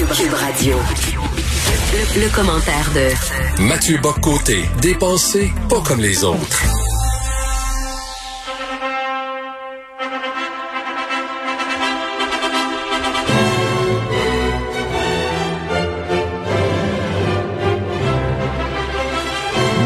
[0.00, 0.76] Cube Radio.
[1.92, 6.62] Le, le commentaire de Mathieu Boccoté, dépensé pas comme les autres.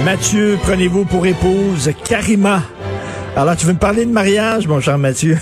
[0.04, 2.62] Mathieu, prenez-vous pour épouse Karima.
[3.34, 5.36] Alors, tu veux me parler de mariage, mon cher Mathieu?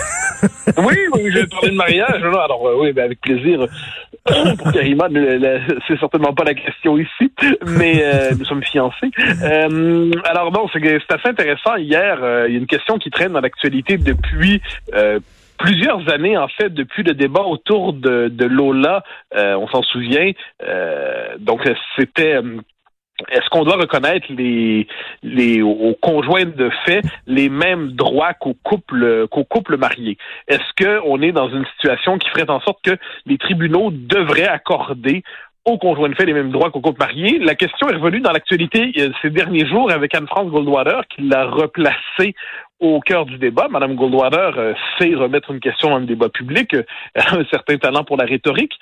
[0.78, 2.22] oui, oui, je vais parler de mariage.
[2.22, 3.66] Alors, euh, oui, ben, avec plaisir.
[4.58, 5.08] Pour Karima,
[5.88, 7.32] c'est certainement pas la question ici,
[7.66, 9.10] mais euh, nous sommes fiancés.
[9.42, 11.76] Euh, alors, non, c'est assez intéressant.
[11.76, 14.62] Hier, il y a une question qui traîne dans l'actualité depuis
[15.58, 19.02] plusieurs années, en fait, depuis le débat autour de, de Lola,
[19.34, 20.30] on s'en souvient.
[21.40, 21.68] donc,
[21.98, 22.40] c'était
[23.30, 24.86] est-ce qu'on doit reconnaître les,
[25.22, 30.16] les aux conjoints de fait les mêmes droits qu'aux couples qu'aux couples mariés?
[30.48, 35.22] Est-ce qu'on est dans une situation qui ferait en sorte que les tribunaux devraient accorder
[35.64, 37.38] aux conjoints de fait les mêmes droits qu'aux couples mariés?
[37.38, 41.46] La question est revenue dans l'actualité euh, ces derniers jours avec Anne-France Goldwater qui l'a
[41.46, 42.34] replacée
[42.80, 43.68] au cœur du débat.
[43.70, 46.84] Madame Goldwater euh, sait remettre une question dans le débat public, elle
[47.26, 48.72] a un certain talent pour la rhétorique.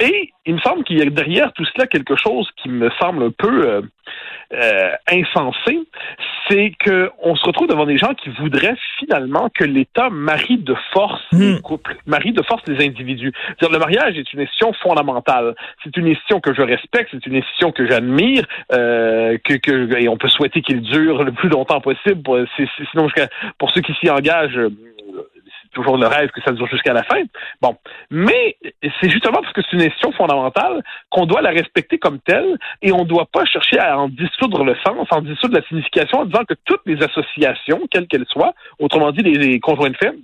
[0.00, 3.22] Et il me semble qu'il y a derrière tout cela quelque chose qui me semble
[3.22, 3.82] un peu euh,
[4.52, 5.78] euh, insensé,
[6.48, 11.22] c'est qu'on se retrouve devant des gens qui voudraient finalement que l'État marie de force
[11.32, 11.60] les hmm.
[11.60, 13.32] couples, marie de force les individus.
[13.60, 15.54] -dire, le mariage est une institution fondamentale.
[15.82, 20.08] C'est une institution que je respecte, c'est une institution que j'admire, euh, que, que, et
[20.08, 22.20] on peut souhaiter qu'il dure le plus longtemps possible.
[22.22, 22.36] Pour,
[22.90, 23.06] sinon,
[23.58, 24.60] pour ceux qui s'y engagent
[25.74, 27.20] toujours le rêve que ça dure jusqu'à la fin.
[27.60, 27.76] Bon.
[28.10, 28.56] Mais
[29.00, 32.92] c'est justement parce que c'est une institution fondamentale qu'on doit la respecter comme telle et
[32.92, 36.24] on ne doit pas chercher à en dissoudre le sens, en dissoudre la signification en
[36.24, 40.14] disant que toutes les associations, quelles qu'elles soient, autrement dit les conjoints de fait,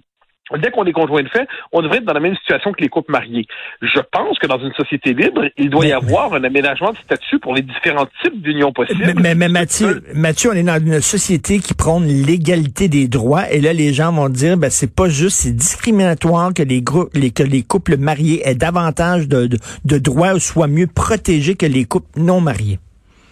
[0.58, 2.88] Dès qu'on est conjoint de fait, on devrait être dans la même situation que les
[2.88, 3.46] couples mariés.
[3.82, 7.38] Je pense que dans une société libre, il doit y avoir un aménagement de statut
[7.38, 9.12] pour les différents types d'unions possibles.
[9.16, 13.60] Mais, mais, Mathieu, Mathieu, on est dans une société qui prône l'égalité des droits, et
[13.60, 17.30] là, les gens vont dire, ben, c'est pas juste, c'est discriminatoire que les groupes, les,
[17.30, 21.66] que les couples mariés aient davantage de, de, de droits ou soient mieux protégés que
[21.66, 22.78] les couples non mariés.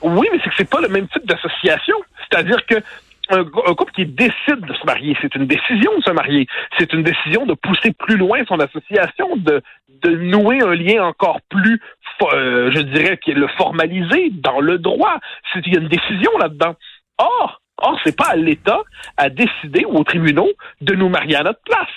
[0.03, 1.97] Oui, mais c'est que c'est pas le même type d'association.
[2.31, 2.77] C'est-à-dire que
[3.31, 6.47] un, couple qui décide de se marier, c'est une décision de se marier.
[6.79, 9.63] C'est une décision de pousser plus loin son association, de,
[10.05, 11.81] nouer un lien encore plus,
[12.33, 15.19] euh, je dirais, qui le formaliser dans le droit.
[15.57, 16.77] Il y a une décision là-dedans.
[17.19, 18.81] Or, or, c'est pas à l'État
[19.17, 20.51] à décider ou aux tribunaux
[20.81, 21.89] de nous marier à notre place.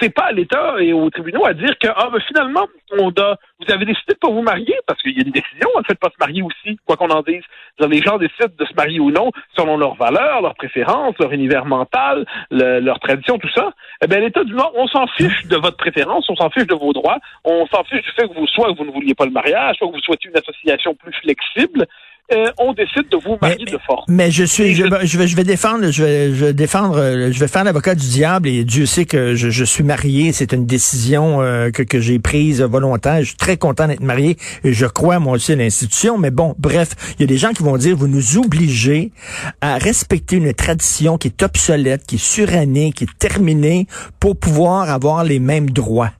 [0.00, 2.66] C'est pas à l'État et aux tribunaux à dire que ah ben finalement
[2.98, 5.68] on a, vous avez décidé de pas vous marier parce qu'il y a une décision
[5.74, 7.42] on ne fait pas se marier aussi quoi qu'on en dise.
[7.78, 11.64] Les gens décident de se marier ou non selon leurs valeurs leurs préférences leur univers
[11.64, 13.72] mental leur tradition tout ça.
[14.02, 16.74] Eh bien l'État du Nord on s'en fiche de votre préférence on s'en fiche de
[16.74, 19.32] vos droits on s'en fiche du fait que vous soit vous ne vouliez pas le
[19.32, 21.86] mariage soit que vous souhaitiez une association plus flexible
[22.32, 24.04] euh, on décide de vous marier de force.
[24.08, 27.32] Mais je suis, je, je, vais, je vais défendre, je vais, je vais défendre, euh,
[27.32, 30.32] je vais faire l'avocat du diable et Dieu sait que je, je suis marié.
[30.32, 33.20] C'est une décision euh, que, que j'ai prise volontaire.
[33.20, 36.18] Je suis très content d'être marié et je crois moi aussi à l'institution.
[36.18, 39.12] Mais bon, bref, il y a des gens qui vont dire vous nous obligez
[39.60, 43.86] à respecter une tradition qui est obsolète, qui est surannée, qui est terminée
[44.20, 46.10] pour pouvoir avoir les mêmes droits.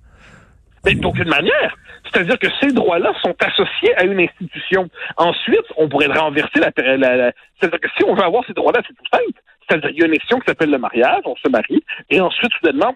[0.84, 1.76] Mais d'aucune manière.
[2.04, 4.88] C'est-à-dire que ces droits-là sont associés à une institution.
[5.16, 6.96] Ensuite, on pourrait renverser la...
[6.96, 9.40] la, C'est-à-dire que si on veut avoir ces droits-là, c'est tout simple.
[9.68, 12.52] C'est-à-dire qu'il y a une institution qui s'appelle le mariage, on se marie, et ensuite,
[12.54, 12.94] soudainement,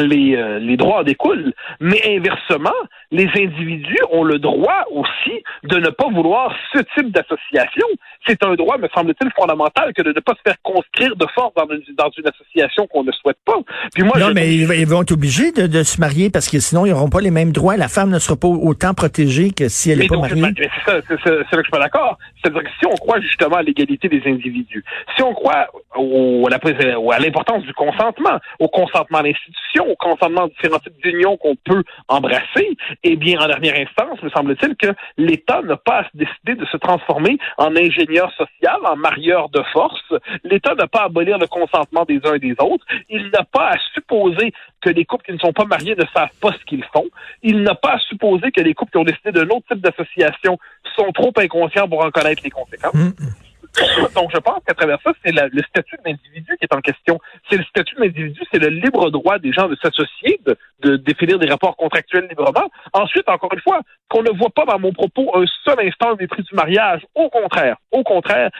[0.00, 1.52] les, euh, les droits en découlent.
[1.80, 2.70] Mais inversement,
[3.10, 7.86] les individus ont le droit aussi de ne pas vouloir ce type d'association.
[8.26, 11.54] C'est un droit, me semble-t-il, fondamental que de ne pas se faire conscrire de force
[11.54, 13.56] dans une, dans une association qu'on ne souhaite pas.
[13.94, 16.84] Puis moi, non, mais ils, vont être obligés de, de, se marier parce que sinon,
[16.84, 17.76] ils n'auront pas les mêmes droits.
[17.76, 20.52] La femme ne sera pas autant protégée que si elle n'est pas mariée.
[20.56, 22.18] C'est ça, c'est là que je suis pas d'accord.
[22.42, 24.84] C'est-à-dire que si on croit justement à l'égalité des individus,
[25.16, 30.48] si on croit au, à l'importance du consentement, au consentement à l'institution, au consentement à
[30.48, 35.61] différents types d'unions qu'on peut embrasser, eh bien, en dernière instance, me semble-t-il que l'État
[35.64, 40.12] n'a pas décidé de se transformer en ingénieur social, en marieur de force.
[40.44, 42.84] L'État n'a pas à abolir le consentement des uns et des autres.
[43.08, 46.34] Il n'a pas à supposer que les couples qui ne sont pas mariés ne savent
[46.40, 47.06] pas ce qu'ils font.
[47.42, 50.58] Il n'a pas à supposer que les couples qui ont décidé d'un autre type d'association
[50.96, 52.94] sont trop inconscients pour en connaître les conséquences.
[52.94, 53.32] Hum, hum.
[54.14, 57.18] Donc, je pense qu'à travers ça, c'est le statut de l'individu qui est en question.
[57.50, 60.96] C'est le statut de l'individu, c'est le libre droit des gens de s'associer, de, de
[60.96, 62.68] définir des rapports contractuels librement.
[62.92, 66.26] Ensuite, encore une fois, qu'on ne voit pas dans mon propos un seul instant des
[66.26, 67.00] prix du mariage.
[67.14, 68.50] Au contraire, au contraire,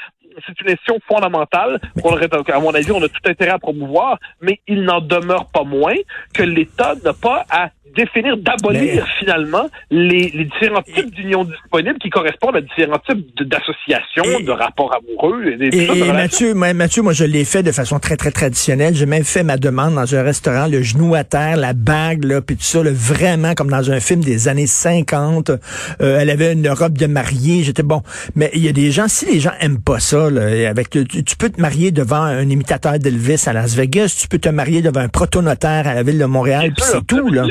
[0.47, 4.61] c'est une question fondamentale qu'on à mon avis, on a tout intérêt à promouvoir, mais
[4.67, 5.95] il n'en demeure pas moins
[6.35, 12.11] que l'État n'a pas à définir, d'abolir finalement les, les, différents types d'unions disponibles qui
[12.11, 15.57] correspondent à différents types d'associations, de rapports amoureux.
[15.61, 18.95] Et, et, Mathieu, moi, Mathieu, moi je l'ai fait de façon très très traditionnelle.
[18.95, 22.41] J'ai même fait ma demande dans un restaurant, le genou à terre, la bague, là,
[22.41, 25.51] puis tout ça, là, vraiment comme dans un film des années 50.
[25.51, 25.59] Euh,
[26.01, 27.63] elle avait une robe de mariée.
[27.63, 28.03] J'étais bon,
[28.35, 31.07] mais il y a des gens, si les gens aiment pas ça, là, avec tu,
[31.07, 34.83] tu peux te marier devant un imitateur d'Elvis à Las Vegas, tu peux te marier
[34.83, 37.47] devant un protonotaire à la ville de Montréal, puis c'est tout là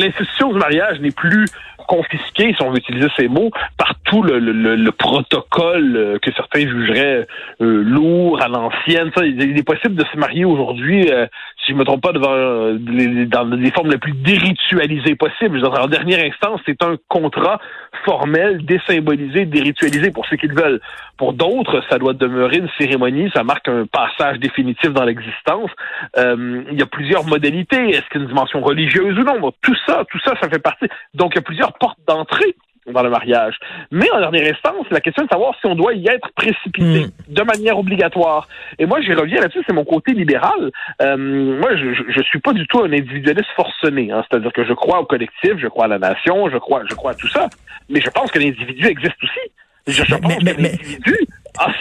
[0.00, 1.46] l'institution du mariage n'est plus
[1.86, 6.60] confisquée, si on veut utiliser ces mots, par tout le, le, protocole euh, que certains
[6.60, 7.26] jugeraient
[7.60, 9.10] euh, lourd à l'ancienne.
[9.22, 11.26] Il est possible de se marier aujourd'hui, euh,
[11.64, 15.64] si je me trompe pas, devant les, dans les formes les plus déritualisées possibles.
[15.66, 17.60] En dernière instance, c'est un contrat
[18.04, 20.80] formel, désymbolisé, déritualisé pour ceux qui le veulent.
[21.16, 25.70] Pour d'autres, ça doit demeurer une cérémonie, ça marque un passage définitif dans l'existence.
[26.16, 27.90] il y a plusieurs modalités.
[27.90, 29.52] Est-ce qu'il y a une dimension religieuse ou non?
[29.62, 30.86] tout ça, tout ça, ça fait partie.
[31.14, 32.54] Donc, il y a plusieurs portes d'entrée
[32.92, 33.58] dans le mariage.
[33.90, 37.10] Mais en dernière instance, la question de savoir si on doit y être précipité hmm.
[37.28, 38.48] de manière obligatoire.
[38.78, 40.70] Et moi, j'y reviens là-dessus, c'est mon côté libéral.
[41.02, 44.12] Euh, moi, je, je, suis pas du tout un individualiste forcené.
[44.12, 44.24] Hein.
[44.28, 47.12] C'est-à-dire que je crois au collectif, je crois à la nation, je crois, je crois
[47.12, 47.48] à tout ça.
[47.88, 49.50] Mais je pense que l'individu existe aussi.
[49.86, 51.16] Je, je pense que l'individu
[51.58, 51.72] a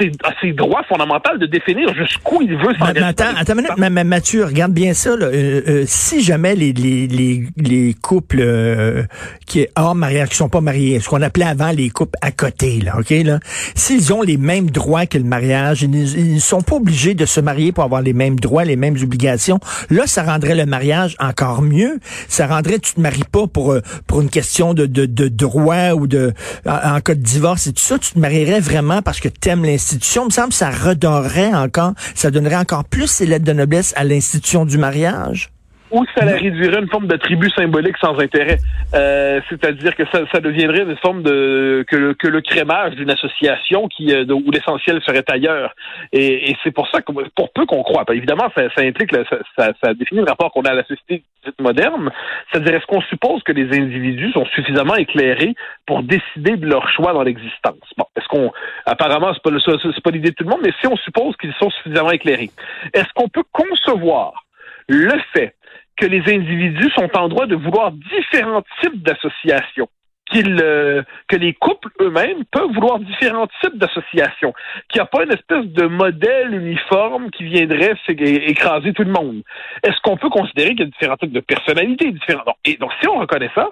[0.42, 3.04] ses, droits fondamentaux de définir jusqu'où il veut s'engager.
[3.04, 5.12] Attends, attends une minute, Mathieu, regarde bien ça.
[5.12, 9.04] Euh, euh, si jamais les, les, les, les couples euh,
[9.46, 12.80] qui hors mariage, qui sont pas mariés, ce qu'on appelait avant les couples à côté,
[12.82, 13.40] là, ok, là,
[13.74, 17.40] s'ils ont les mêmes droits que le mariage, ils ne sont pas obligés de se
[17.40, 19.60] marier pour avoir les mêmes droits, les mêmes obligations.
[19.90, 22.00] Là, ça rendrait le mariage encore mieux.
[22.28, 23.76] Ça rendrait, tu te maries pas pour
[24.08, 26.34] pour une question de de, de droit ou de
[26.66, 29.65] en, en cas de divorce et tout ça, tu te marierais vraiment parce que t'aimes
[29.66, 34.04] l'institution, me semble ça redorerait encore, ça donnerait encore plus ses lettres de noblesse à
[34.04, 35.55] l'institution du mariage
[35.96, 38.58] ou ça la réduirait une forme de tribu symbolique sans intérêt.
[38.94, 43.88] Euh, c'est-à-dire que ça, deviendrait une forme de que le, que le crémage d'une association
[43.88, 45.74] qui euh, où l'essentiel serait ailleurs.
[46.12, 49.16] Et, c'est pour ça que pour peu qu'on croit, évidemment, ça, implique
[49.58, 51.24] ça, ça, définit le rapport qu'on a à la société
[51.60, 52.12] moderne.
[52.52, 55.56] C'est-à-dire est-ce qu'on suppose que les individus sont suffisamment éclairés
[55.86, 57.88] pour décider de leur choix dans l'existence?
[57.98, 58.52] Bon, est-ce qu'on
[58.86, 61.54] apparemment c'est pas c'est pas l'idée de tout le monde, mais si on suppose qu'ils
[61.54, 62.52] sont suffisamment éclairés,
[62.94, 64.46] est-ce qu'on peut concevoir
[64.88, 65.56] le fait
[65.98, 69.90] que les individus sont en droit de vouloir différents types d'associations.
[70.34, 74.54] Euh, que les couples eux-mêmes peuvent vouloir différents types d'associations,
[74.90, 79.44] qu'il n'y a pas une espèce de modèle uniforme qui viendrait écraser tout le monde.
[79.84, 82.56] Est-ce qu'on peut considérer qu'il y a différents types de personnalités différentes?
[82.66, 83.70] Et donc, si on reconnaît ça,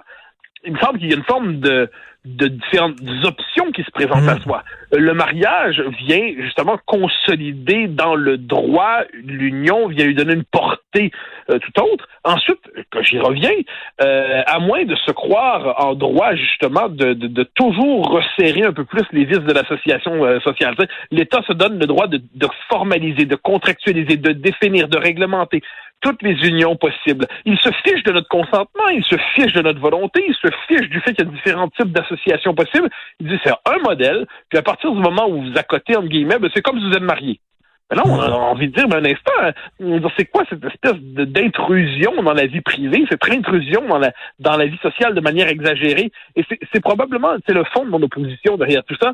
[0.64, 1.90] il me semble qu'il y a une forme de,
[2.24, 4.42] de différentes options qui se présentent à hmm.
[4.42, 4.62] soi.
[4.92, 10.73] Le mariage vient justement consolider dans le droit l'union, vient lui donner une portée
[11.50, 12.06] euh, tout autre.
[12.24, 12.60] Ensuite,
[12.90, 13.50] quand j'y reviens,
[14.02, 17.14] euh, à moins de se croire en droit justement de,
[17.54, 20.74] toujours resserrer un peu plus les vis de l'association euh, sociale.
[21.10, 25.62] L'État se donne le droit de, de formaliser, de contractualiser, de définir, de réglementer
[26.04, 27.26] toutes les unions possibles.
[27.46, 30.88] Il se fiche de notre consentement, il se fiche de notre volonté, il se fiche
[30.90, 32.90] du fait qu'il y a différents types d'associations possibles.
[33.20, 36.38] Il dit c'est un modèle, puis à partir du moment où vous accotez, entre guillemets,
[36.38, 37.40] ben, c'est comme si vous êtes marié.
[37.94, 42.22] Mais là, on a envie de dire, mais un instant, c'est quoi cette espèce d'intrusion
[42.22, 46.10] dans la vie privée, cette intrusion dans la, dans la vie sociale de manière exagérée?
[46.34, 49.12] Et c'est probablement, c'est le fond de mon opposition derrière tout ça,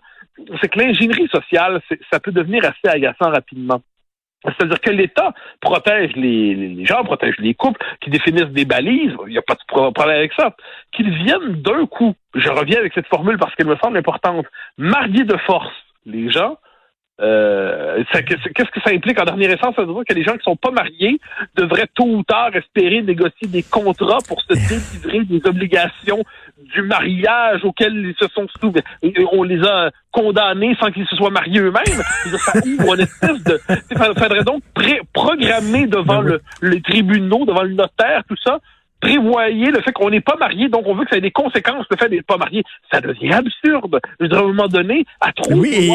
[0.60, 3.82] c'est que l'ingénierie sociale, ça peut devenir assez agaçant rapidement.
[4.44, 9.38] C'est-à-dire que l'État protège les, gens, protège les couples, qui définissent des balises, il n'y
[9.38, 10.56] a pas de problème avec ça.
[10.92, 14.46] Qu'ils viennent d'un coup, je reviens avec cette formule parce qu'elle me semble importante,
[14.78, 15.74] marier de force
[16.06, 16.56] les gens,
[17.20, 19.20] euh, Qu'est-ce que ça implique?
[19.20, 19.74] En dernière essence?
[19.76, 21.20] Ça veut dire que les gens qui sont pas mariés
[21.54, 26.22] devraient tôt ou tard espérer négocier des contrats pour se délivrer des obligations
[26.74, 28.80] du mariage auquel ils se sont soumis.
[29.32, 32.02] On les a condamnés sans qu'ils se soient mariés eux-mêmes.
[32.38, 33.60] Ça ouvre une espèce de...
[33.90, 34.62] Il faudrait donc
[35.12, 38.58] programmer devant ben le, les tribunaux, devant le notaire, tout ça,
[39.00, 41.86] prévoyez le fait qu'on n'est pas marié, donc on veut que ça ait des conséquences,
[41.90, 42.62] le fait d'être pas marié.
[42.92, 44.00] Ça devient absurde.
[44.20, 45.54] Je à un moment donné, à trop...
[45.54, 45.90] Oui,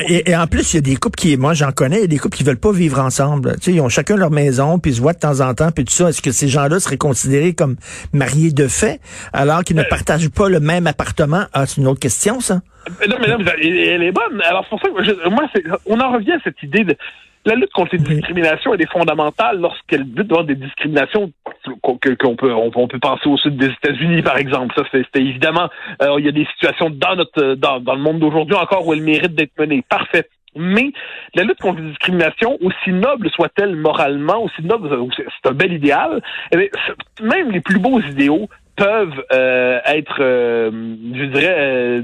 [0.00, 2.08] et, en plus, il y a des couples qui, moi j'en connais, il y a
[2.08, 3.54] des couples qui veulent pas vivre ensemble.
[3.56, 5.70] Tu sais, ils ont chacun leur maison, puis ils se voient de temps en temps,
[5.70, 6.08] puis tout ça.
[6.08, 7.76] Est-ce que ces gens-là seraient considérés comme
[8.12, 9.00] mariés de fait,
[9.32, 11.44] alors qu'ils ne euh, partagent pas le même appartement?
[11.52, 12.60] Ah, c'est une autre question, ça?
[13.08, 14.42] Non, mais non, elle est bonne.
[14.42, 15.44] Alors, c'est pour ça que moi,
[15.86, 16.96] on en revient à cette idée de
[17.46, 21.30] La lutte contre les discriminations, elle est fondamentale lorsqu'elle lutte devant des discriminations
[21.82, 22.16] qu'on peut
[22.54, 24.74] on, peut penser au sud des États-Unis, par exemple.
[24.74, 25.68] Ça, c'est évidemment,
[26.02, 28.94] euh, il y a des situations dans notre dans, dans le monde d'aujourd'hui encore où
[28.94, 29.82] elle mérite d'être menée.
[29.88, 30.28] Parfait.
[30.56, 30.92] Mais
[31.34, 36.22] la lutte contre les discriminations, aussi noble soit-elle moralement, aussi noble, c'est un bel idéal,
[36.52, 36.70] eh
[37.22, 40.70] même les plus beaux idéaux peuvent euh, être, euh,
[41.14, 42.02] je dirais, euh,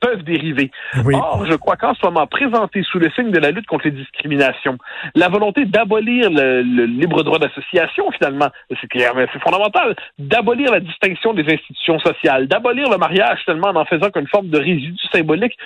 [0.00, 0.70] peuvent dériver.
[1.12, 3.90] Or, je crois qu'en ce moment, présenté sous le signe de la lutte contre les
[3.92, 4.78] discriminations,
[5.14, 8.48] la volonté d'abolir le, libre droit d'association, finalement,
[8.80, 13.76] c'est clair, c'est fondamental, d'abolir la distinction des institutions sociales, d'abolir le mariage seulement en
[13.76, 15.56] en faisant qu'une forme de résidu symbolique,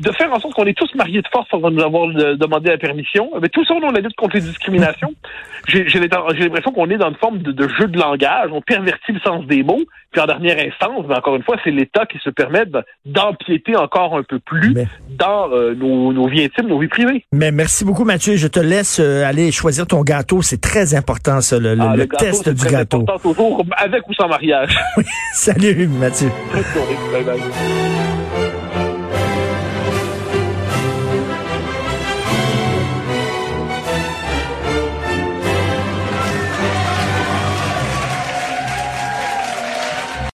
[0.00, 2.78] de faire en sorte qu'on est tous mariés de force sans nous avoir demandé la
[2.78, 3.30] permission.
[3.40, 5.12] Mais tout ça de la lutte contre les discriminations.
[5.66, 8.50] J'ai l'impression qu'on est dans une forme de, jeu de langage.
[8.52, 9.82] On pervertit le sens des mots.
[10.12, 12.64] Puis en dernière instance, ben, encore une fois, c'est l'État qui se permet
[13.04, 14.74] d'empiéter encore un peu plus
[15.10, 17.24] dans euh, nos, vies intimes, nos vies privées.
[17.32, 18.36] Mais merci beaucoup, Mathieu.
[18.36, 20.40] Je te laisse euh, aller choisir ton gâteau.
[20.40, 23.00] C'est très important, ça, le, ah, test du gâteau.
[23.02, 24.74] Important toujours, avec ou sans mariage.
[25.34, 26.28] Salut, Mathieu.